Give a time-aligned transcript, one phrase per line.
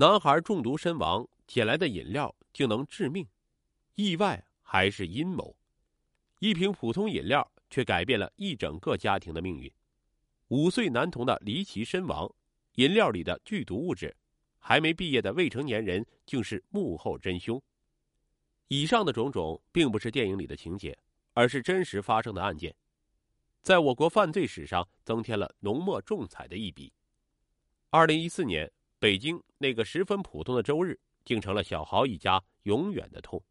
[0.00, 3.28] 男孩中毒身亡，捡来的饮料竟能致命，
[3.96, 5.54] 意外还是阴谋？
[6.38, 9.70] 一瓶普通饮料却改变了一整个家庭的命运。
[10.48, 12.34] 五岁男童的离奇身亡，
[12.76, 14.16] 饮料里的剧毒物质，
[14.58, 17.62] 还没毕业的未成年人竟是幕后真凶。
[18.68, 20.98] 以上的种种，并不是电影里的情节，
[21.34, 22.74] 而是真实发生的案件，
[23.60, 26.90] 在我国犯罪史上增添了浓墨重彩的一笔。
[27.90, 33.44] 二零一四年，北京那个十分普通的周日，竟成了小豪一家永远的痛。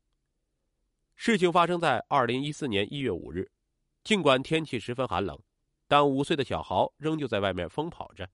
[1.15, 3.51] 事情发生在二零一四年一月五日，
[4.03, 5.39] 尽管天气十分寒冷，
[5.87, 8.27] 但五岁的小豪仍旧在外面疯跑着。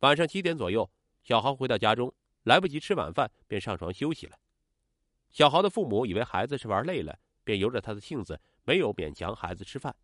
[0.00, 0.90] 晚上七点左右，
[1.22, 2.12] 小豪回到家中，
[2.42, 4.36] 来不及吃晚饭，便上床休息了。
[5.30, 9.94] 小豪的父母以为孩子是玩累了，便由着他的性子，没有勉强孩子吃饭。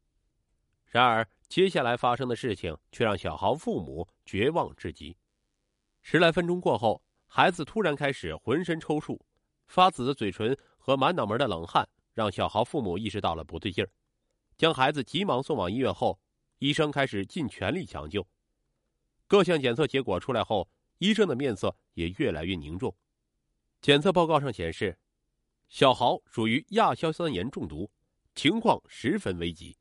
[0.84, 5.16] 然而，接下来发生的事情却让小豪父母绝望至极。
[6.08, 9.18] 十来分钟过后，孩子突然开始浑身抽搐，
[9.66, 13.90] 发紫的嘴唇和满脑门的冷汗，让小豪父母意识到了不对劲儿，
[14.56, 16.16] 将孩子急忙送往医院后，
[16.60, 18.24] 医生开始尽全力抢救。
[19.26, 22.94] 各项检测结果出来后，医生的面色也越来越凝重。
[23.80, 24.96] 检测报告上显示。
[25.68, 27.90] 小豪属于亚硝酸盐中毒，
[28.36, 29.76] 情况十分危急。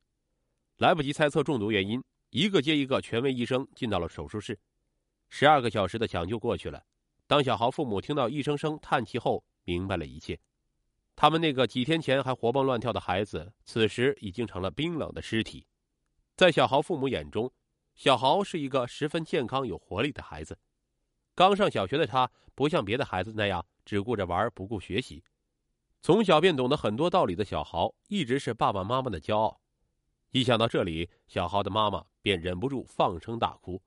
[0.78, 4.58] 来不及猜测中毒原因，一个接一个权威医生进到了手术室。
[5.30, 6.84] 十二个小时的抢救过去了，
[7.28, 10.40] 当小豪父母听到一声声叹气后，明白了一切。
[11.16, 15.66] 他们那个几天前还活蹦乱跳的孩子，此时已经成了冰冷的尸体。
[16.36, 17.52] 在小豪父母眼中，
[17.96, 20.58] 小豪是一个十分健康、有活力的孩子。
[21.34, 25.24] 刚上小学的他，不像别的孩子那样只顾着玩，不顾学习。
[26.02, 29.60] 从小便懂得很多道理的小豪，一直是爸爸妈妈的骄傲。
[30.32, 33.82] 一想到这里，小豪的妈妈便忍不住放声大哭。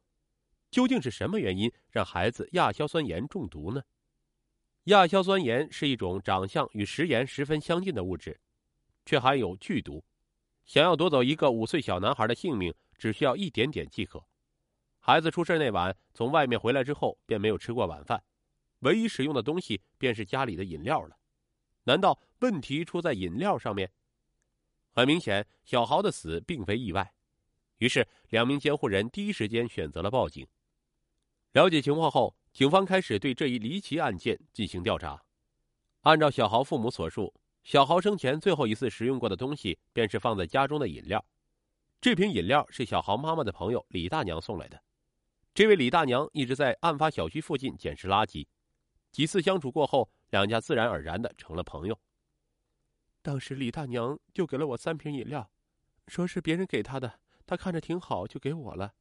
[0.71, 3.83] 究竟是什么原因让孩子亚硝酸盐中毒呢？
[4.85, 8.41] 亚硝酸盐是一种长相与食盐十分相近的物质，
[9.05, 10.05] 却含有剧毒。
[10.65, 14.25] 想要夺走一个五岁小男孩的性命，只需要一点点即可。
[15.01, 18.23] 孩子出事那晚从外面回来之后，便没有吃过晚饭，
[18.81, 21.17] 唯一使用的东西便是家里的饮料了。
[21.85, 23.91] 难道问题出在饮料上面？
[24.93, 27.15] 很明显，小豪的死并非意外。
[27.79, 30.47] 于是，两名监护人第一时间选择了报警。
[31.53, 35.23] 了解情况后，警方开始对这一离奇案件进行调查。
[36.03, 41.25] 按照小豪父母所述，小豪生前最后一次食用过的东西便是放在家中的饮料。
[42.01, 44.81] 这瓶饮料是小豪妈妈的朋友李大娘送来的。
[45.55, 48.47] 这位李大娘一直在案发小区附近捡拾垃圾。
[49.11, 51.99] 几次相处过后，两家自然而然的成了朋友。
[53.23, 55.51] 当时李大娘就给了我三瓶饮料，
[56.07, 58.95] 说是别人给她的，她看着挺好，就给我了。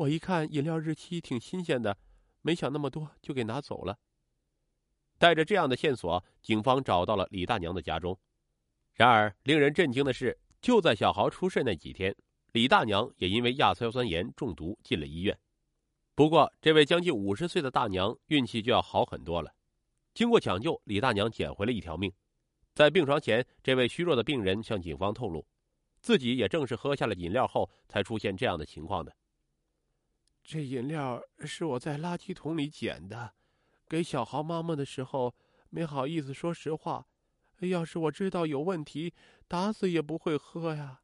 [0.00, 1.94] 我一看饮料日期挺新鲜的，
[2.40, 3.98] 没想那么多，就给拿走了。
[5.18, 8.18] 带着这样的线索，警方找到了李大娘的家中。
[8.94, 12.16] 然而，令人震惊的是，就在小豪出事那几天，
[12.52, 15.38] 李大娘也因为亚硝酸盐中毒进了医院。
[16.14, 19.54] 不过，这位将近五十岁的大娘运气就要好很多了。
[20.14, 22.10] 经过抢救，李大娘捡回了一条命。
[22.74, 25.46] 在病床前，这位虚弱的病人向警方透露，
[26.00, 29.14] 自己也正是喝下了饮料后才出现这样的情况的。
[30.42, 33.34] 这饮料是我在垃圾桶里捡的，
[33.88, 35.34] 给小豪妈妈的时候
[35.68, 37.06] 没好意思说实话。
[37.60, 39.12] 要是我知道有问题，
[39.46, 41.02] 打死也不会喝呀。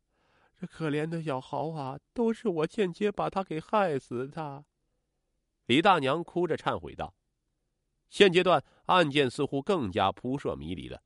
[0.59, 4.65] 这可怜的小豪啊，都是我间接把他给害死的。
[5.67, 7.15] 李大娘哭着忏悔道
[8.09, 11.03] ：“现阶段案件似乎更加扑朔迷离了，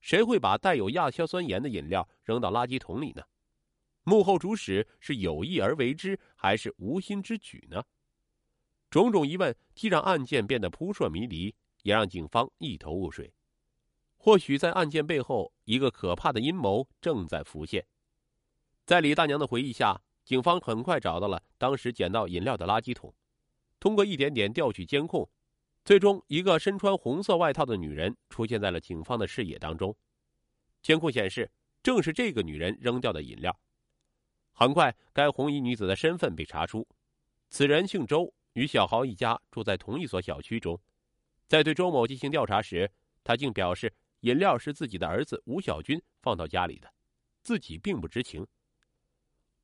[0.00, 3.22] 谁会把带有亚硝酸盐的饮料扔到垃圾桶里呢？
[4.04, 7.84] 幕后主使是有意而为之，还是无心之举呢？”
[8.90, 13.32] 种种疑问既让案件变得扑朔迷离，也让警方一头雾水。
[14.18, 17.86] 或许在案件背后，一个可怕的阴谋正在浮现。
[18.84, 23.14] 在李大娘的回忆下，警方很快找到了当时捡到饮料的垃圾桶。
[23.80, 25.28] 通过一点点调取监控，
[25.84, 29.96] 最终一个身穿红色外套的女人出现在了警方的视野当中。
[30.82, 31.50] 监控显示，
[31.82, 33.58] 正是这个女人扔掉的饮料。
[34.52, 36.86] 很快，该红衣女子的身份被查出，
[37.48, 40.78] 此人姓周，与小豪一家住在同一所小区中。
[41.48, 42.90] 在对周某进行调查时，
[43.24, 46.92] 他竟表示饮料是自己的儿子吴小军放到家里的，
[47.42, 48.46] 自己并不知情。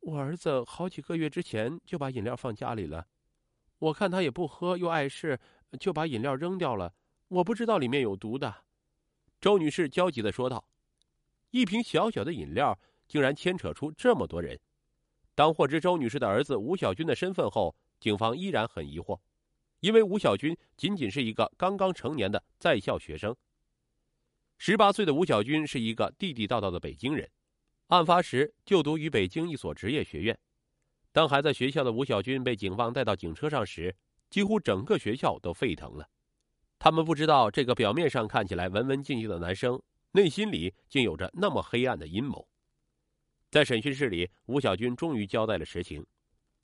[0.01, 3.07] 我儿子好几个月之前就把饮料放家里了。
[3.79, 5.39] 我看他也不喝，又碍事，
[5.79, 6.95] 就把饮料扔掉了。
[7.29, 8.65] 我不知道里面有毒的。”
[9.41, 10.65] 周女士焦急的说道。
[11.51, 14.59] “一瓶小小的饮料，竟然牵扯出这么多人。”
[15.39, 19.17] 当获知周女士的儿子吴小军的身份后，警方依然很疑惑。
[19.79, 23.37] 因为吴小军仅仅是一个刚刚成年的在校学生。
[24.57, 27.31] 十八岁的吴小军是一个地地道道的北京人，
[27.87, 30.37] 案发时就读于北京一所职业学院。
[31.13, 33.95] 当还在学校的吴小军被警方带到警车上时，
[34.31, 36.09] 几乎整个学校都沸腾了。
[36.81, 39.81] 他们不知道，这个表面上看起来文文静静的男生，
[40.11, 42.49] 内心里竟有着那么黑暗的阴谋。
[43.51, 46.05] 在审讯室里，吴小军终于交代了实情：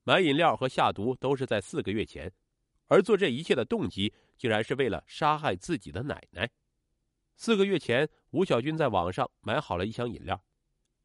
[0.03, 2.31] 买饮料和下毒都是在四个月前，
[2.85, 6.47] 而做这一切的动机竟然是为了杀害自己的奶奶。
[7.35, 10.39] 四个月前，吴小军在网上买好了一箱饮料，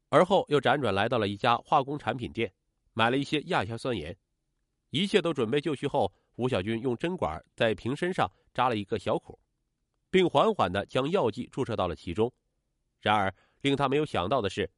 [0.09, 2.53] 而后又辗转来到了一家化工产品店，
[2.93, 4.15] 买了一些亚硝酸盐。
[4.91, 9.39] 一切都准备就绪后，吴小军用针管在瓶身上扎了一个小孔，
[10.11, 12.31] 并缓缓的将药剂注射到了其中。
[12.99, 14.69] 然而，令他没有想到的是。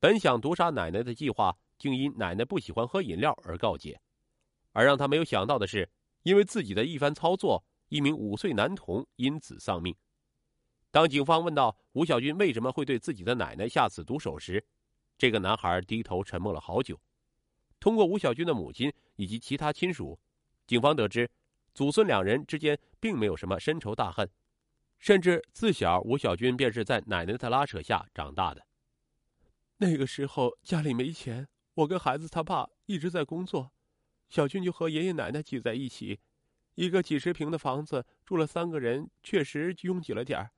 [0.00, 4.00] 本想毒杀奶奶的计划，竟因奶奶不喜欢喝饮料而告解。
[4.72, 5.88] 而让他没有想到的是，
[6.22, 9.94] 因为自己的一番操作，一名五岁男童因此丧命。
[10.90, 14.64] 当警方问到吴小军为什么会对自己的奶奶下此毒手时，
[15.18, 16.98] 这个男孩低头沉默了好久。
[17.78, 20.18] 通过吴小军的母亲以及其他亲属，
[20.66, 21.30] 警方得知，
[21.74, 24.26] 祖孙两人之间并没有什么深仇大恨，
[24.98, 28.64] 甚至自小吴小军便是在奶奶的拉扯下长大的。
[29.82, 33.72] 那个时候家里没钱，我跟孩子他爸一直在工作，
[34.28, 36.20] 小军就和爷爷奶奶挤在一起，
[36.74, 40.50] 一个几十平的房子住了三个人，确实拥挤了点儿。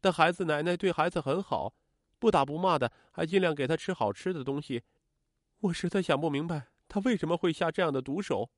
[0.00, 1.72] 但孩子奶奶对孩子很好，
[2.18, 4.82] 不打不骂的，还尽量给他吃好吃的东西。
[5.60, 8.50] 我实在想不明白他为什么会下这样的毒手。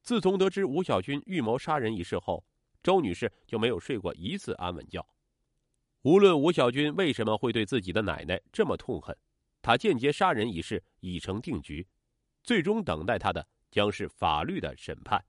[0.00, 2.44] 自从得知吴小军预谋杀人一事后，
[2.80, 5.04] 周女士就没有睡过一次安稳觉。
[6.02, 9.16] 无论吴小军为什么会对自己的奶奶这么痛恨，
[9.60, 11.86] 他间接杀人一事已成定局，
[12.42, 15.24] 最终等待他的将是法律的审判。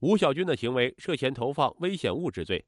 [0.00, 2.66] 吴小军的行为涉嫌投放危险物质罪，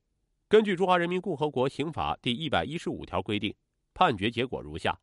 [0.49, 3.53] 根据《中华人民共和国刑法》第一百一十五条规定，
[3.93, 4.97] 判决结果如下：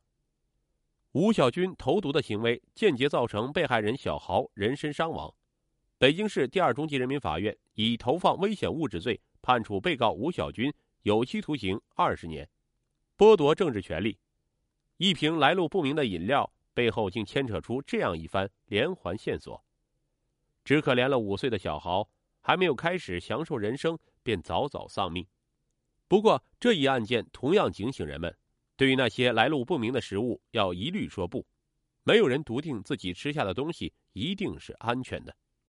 [1.12, 5.34] 吴小军投毒的行为间接造成被害人小豪人身伤亡，
[5.98, 10.74] 北京市第二中级人民法院以投放危险物质罪判处被告吴小军。
[11.06, 12.50] 有期徒刑二十年，
[13.16, 14.18] 剥夺政治权利。
[14.98, 19.64] 一瓶来路不明的饮料背后竟牵扯出这样一番连环线索，
[20.64, 22.10] 只可怜了五岁的小豪，
[22.42, 25.28] 还没有开始享受人生便早早丧命。
[26.08, 28.36] 不过这一案件同样警醒人们，
[28.76, 31.46] 对于那些来路不明的食物要一律说不，
[32.02, 35.36] 没有人笃定自己吃下的东西一定是安全的。